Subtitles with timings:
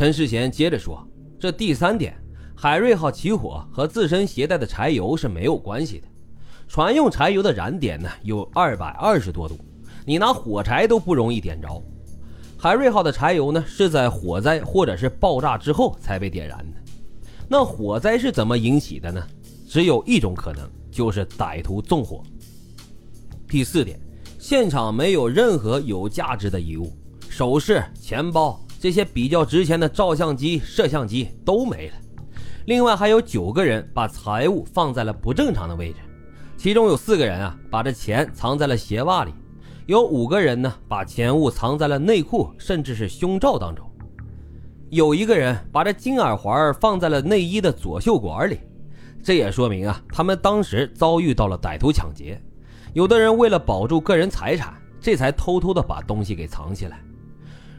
[0.00, 1.06] 陈世贤接着说
[1.38, 2.16] ：“这第三点，
[2.56, 6.08] 海瑞号起火和自身携带的柴油是没有关系的。
[6.66, 9.58] 船用柴油的燃点呢有二百二十多度，
[10.06, 11.84] 你拿火柴都不容易点着。
[12.56, 16.80] 海瑞号的柴油呢是在火灾或者是爆炸之后才被点燃的。
[17.46, 19.22] 那火灾是怎么引起的呢？
[19.68, 22.22] 只有一种可能，就是歹徒纵火。
[23.46, 24.00] 第四点，
[24.38, 26.90] 现场没有任何有价值的遗物，
[27.28, 31.94] 首饰、钱包。”这些比较值钱的照相机、摄像机都没了，
[32.64, 35.96] 另外还有九个人把财物放在了不正常的位置，
[36.56, 39.34] 其中有四个人啊把这钱藏在了鞋袜里，
[39.84, 43.86] 有五个人呢把钱物藏在了内裤甚至是胸罩当中，
[44.88, 48.60] 有一个人把这金耳环放在了内衣的左袖管里，
[49.22, 52.40] 这也说明啊他们当时遭遇到了歹徒抢劫，
[52.94, 56.98] 有的人为了保住个人财产，这才偷偷的把东西给藏起来。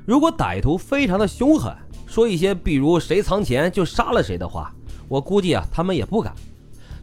[0.05, 1.73] 如果歹徒非常的凶狠，
[2.07, 4.73] 说一些比如谁藏钱就杀了谁的话，
[5.07, 6.33] 我估计啊他们也不敢。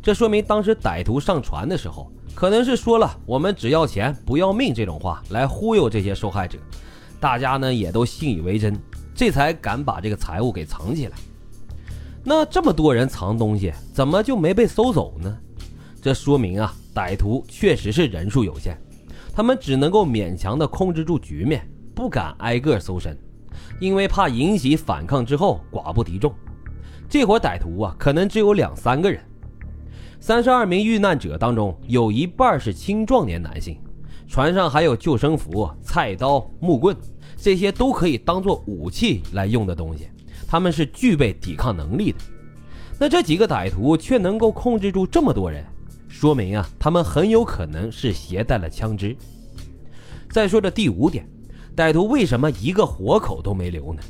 [0.02, 6.58] 这说明当时歹徒上船的时候，可能是说了“我们只要钱不要命”这种话来忽悠这些受害者，
[7.20, 8.76] 大家呢也都信以为真，
[9.14, 11.16] 这才敢把这个财物给藏起来。
[12.24, 15.36] 那这么多人藏东西，怎么就没被搜走呢？
[16.00, 18.76] 这说明啊歹徒确实是人数有限，
[19.32, 21.68] 他们只能够勉强的控制住局面。
[21.98, 23.18] 不敢挨个搜身，
[23.80, 26.32] 因为怕引起反抗之后寡不敌众。
[27.08, 29.20] 这伙歹徒啊，可能只有两三个人。
[30.20, 33.80] 三十二名遇难者当中，有一半是青壮年男性。
[34.28, 36.96] 船上还有救生服、菜刀、木棍，
[37.36, 40.08] 这些都可以当做武器来用的东西。
[40.46, 42.18] 他们是具备抵抗能力的。
[42.96, 45.64] 那这几个歹徒却能够控制住这么多人，
[46.06, 49.16] 说明啊，他们很有可能是携带了枪支。
[50.30, 51.28] 再说这第五点。
[51.78, 54.02] 歹徒为什么一个活口都没留呢？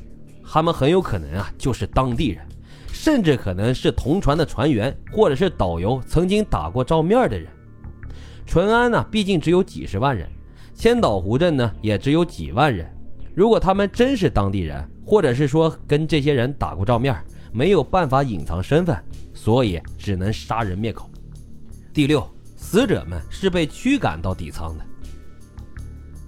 [0.42, 2.42] 他们很有可能啊，就是当地人，
[2.90, 7.46] 甚至可能是同船的船员或者是导游曾经打过照面的人。
[8.46, 10.26] 淳安呢，毕竟只有几十万人，
[10.74, 12.90] 千岛湖镇呢也只有几万人。
[13.34, 17.14] 如果他们真是当地人，或者是说跟这些人打过照面，
[17.52, 18.96] 没有办法隐藏身份，
[19.34, 21.10] 所以只能杀人灭口。
[21.92, 22.26] 第六，
[22.56, 24.84] 死者们是被驱赶到底舱的。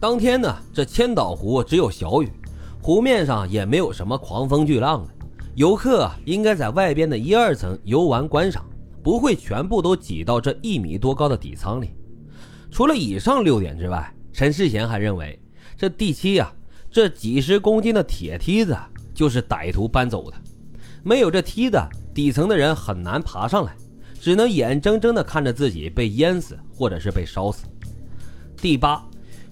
[0.01, 2.33] 当天呢，这千岛湖只有小雨，
[2.81, 5.13] 湖面上也没有什么狂风巨浪的，
[5.57, 8.65] 游客应该在外边的一二层游玩观赏，
[9.03, 11.91] 不会全部都挤到这一米多高的底舱里。
[12.71, 15.39] 除了以上六点之外，陈世贤还认为，
[15.77, 16.51] 这第七呀，
[16.91, 18.75] 这几十公斤的铁梯子
[19.13, 20.37] 就是歹徒搬走的，
[21.03, 21.79] 没有这梯子，
[22.15, 23.77] 底层的人很难爬上来，
[24.19, 27.67] 只能眼睁睁地看着自己被淹死或者是被烧死。
[28.57, 29.07] 第八。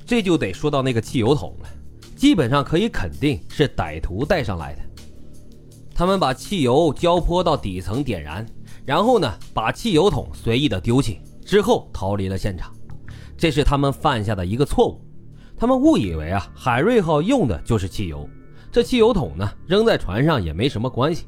[0.08, 1.68] 这就得说到那个汽油桶了，
[2.16, 4.80] 基本上可以肯定是歹徒带上来的。
[5.94, 8.46] 他们把汽油浇泼到底层点燃，
[8.86, 12.72] 然后呢，把汽油桶随意的丢弃，之后逃离了现场。
[13.36, 14.98] 这是他们犯下的一个错误。
[15.58, 18.26] 他们误以为啊，海瑞号用的就是汽油，
[18.72, 21.26] 这汽油桶呢扔在船上也没什么关系。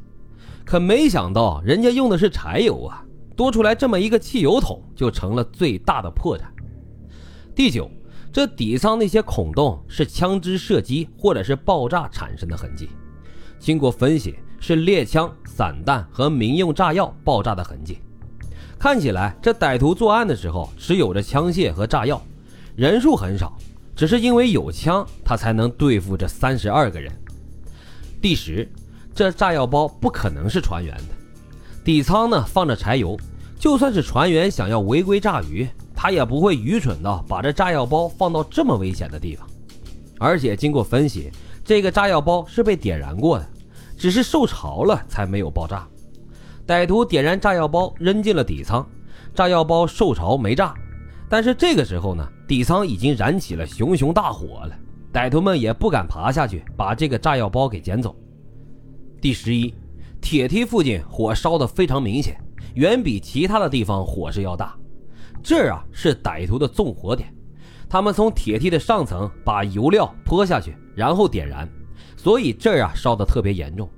[0.65, 3.05] 可没想到人家用的是柴油啊，
[3.37, 6.45] 多出来这么一个汽油桶，就成了最大的破绽。
[7.55, 7.91] 第九。
[8.33, 12.89] 这底舱那些孔洞是枪支射击或者是爆炸产生的痕迹，
[13.59, 17.99] 经过分析是猎枪、散弹和民用炸药爆炸的痕迹。
[18.79, 22.23] 看起来这歹徒作案的时候持有着枪械和炸药，
[22.77, 23.53] 人数很少，
[23.97, 27.13] 只是因为有枪他才能对付这三十二个人。
[28.23, 28.71] 第十，
[29.13, 31.15] 这炸药包不可能是船员的，
[31.85, 33.19] 底舱呢放着柴油，
[33.59, 35.69] 就算是船员想要违规炸鱼。
[36.03, 39.47] 他也不会愚蠢到把这炸药包放到这么危险的地方，
[40.19, 41.31] 而且经过分析，
[41.63, 43.47] 这个炸药包是被点燃过的，
[43.99, 45.87] 只是受潮了才没有爆炸。
[46.67, 48.89] 歹徒点燃炸药包扔进了底舱，
[49.35, 50.73] 炸药包受潮没炸，
[51.29, 54.75] 但是这个时候呢，底舱已经燃起了熊熊大火了，
[55.13, 58.17] 歹徒们也不敢爬下去把这个炸药包给捡走。
[59.21, 59.75] 第十一，
[60.19, 62.43] 铁梯附近火烧的非常明显，
[62.77, 64.75] 远比其他的地方火势要大。
[65.43, 67.33] 这儿啊是歹徒的纵火点，
[67.89, 71.69] 他们从铁梯的上层把油料泼下去，然后点燃，
[72.17, 73.89] 所以这儿啊烧得特别严重。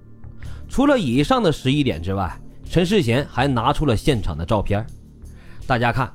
[0.68, 2.34] 除了以上的十一点之外，
[2.64, 4.86] 陈世贤还拿出了现场的照片，
[5.66, 6.10] 大家看，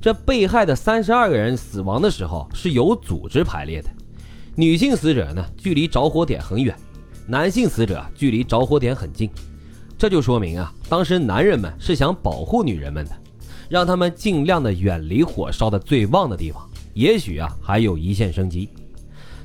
[0.00, 3.88] 这被害的三十二个人死亡的时候是有组织排列的，
[4.54, 6.76] 女性死者呢距离着火点很远，
[7.26, 9.30] 男性死者距离着火点很近，
[9.96, 13.21] 这就说明啊，当时男人们是想保护女人们的。
[13.72, 18.68] 让他们尽量的远离火烧的最旺的地方，也许啊还有一线生机。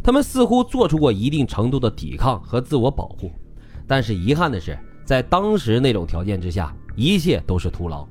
[0.03, 3.31] 他们似乎做出过一定程度的抵抗和自我保护，
[3.87, 8.05] 但是遗憾的是，在当时那种条件之下，一切都是徒劳。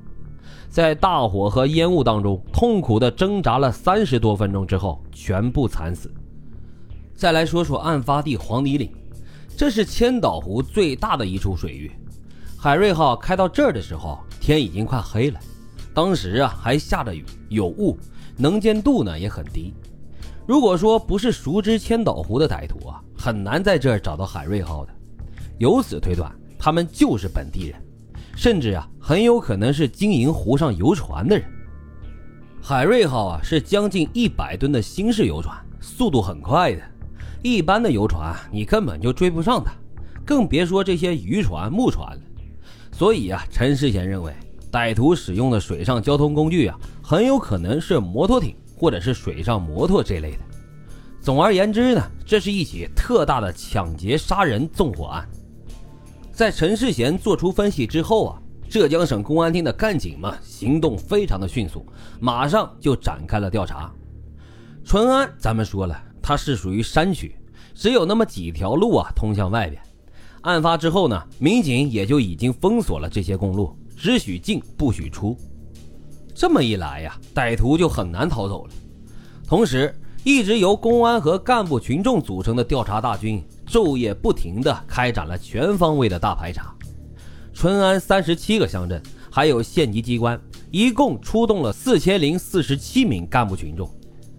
[0.70, 6.10] 在大火和烟雾当中，痛苦的挣扎了三十多分钟之后，全部惨死。
[7.14, 8.90] 再来说说案发地黄泥岭，
[9.54, 11.92] 这是千岛湖最大的一处水域。
[12.56, 15.38] 海瑞号开到这儿的时候，天已经快黑了，
[15.96, 17.98] 当时啊还下着雨，有雾，
[18.36, 19.72] 能见度呢也很低。
[20.46, 24.92] 如果说不是熟知千岛湖的歹徒啊，很难在这儿找到海瑞号的。
[25.56, 27.82] 由此推断，他们就是本地人。
[28.36, 31.48] 甚至啊，很有可能是经营湖上游船的人。
[32.60, 36.82] 海瑞号啊，是将近一百吨的新式游船，速度很快的，
[37.42, 39.72] 一般的游船你根本就追不上它，
[40.26, 42.22] 更别说这些渔船、木船了。
[42.92, 44.30] 所以啊，陈世贤认为，
[44.76, 50.38] 歹徒使用的水上交通工具啊，很有可能是摩托艇或者是水上摩托这类的。
[51.18, 55.26] 总而言之呢，这是一起特大的抢劫杀人纵火案。
[56.30, 58.38] 在陈世贤做出分析之后啊，
[58.68, 61.86] 浙江省公安厅的干警们行动非常的迅速，
[62.20, 63.90] 马上就展开了调查。
[64.84, 67.34] 淳安，咱们说了，它是属于山区，
[67.74, 69.80] 只有那么几条路啊通向外边。
[70.42, 75.36] 案发之后呢，民警也就已经封锁了这些公路，只许进不许出。
[76.34, 78.70] 这么一来呀，歹徒就很难逃走了。
[79.46, 83.42] 同时，一直由公安和干部群众组成的调查大军。
[83.66, 86.72] 昼夜不停地开展了全方位的大排查，
[87.52, 90.40] 淳安三十七个乡镇，还有县级机关，
[90.70, 93.90] 一共出动了四千零四十七名干部群众。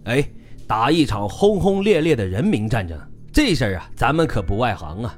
[0.04, 0.26] 哎，
[0.66, 2.98] 打一场轰轰烈烈的人民战争，
[3.30, 5.14] 这事儿啊，咱们可不外行啊。